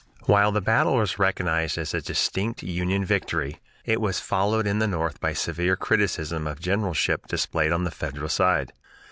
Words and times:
While 0.25 0.51
the 0.51 0.61
battle 0.61 0.95
was 0.95 1.19
recognized 1.19 1.77
as 1.77 1.93
a 1.93 2.01
distinct 2.01 2.63
Union 2.63 3.05
victory, 3.05 3.61
it 3.85 4.01
was 4.01 4.19
followed 4.19 4.65
in 4.65 4.79
the 4.79 4.87
North 4.87 5.19
by 5.19 5.33
severe 5.33 5.75
criticism 5.75 6.47
of 6.47 6.55
the 6.57 6.63
generalship 6.63 7.27
displayed 7.27 7.71
on 7.71 7.83
the 7.83 7.91
Federal 7.91 8.29
side. 8.29 8.73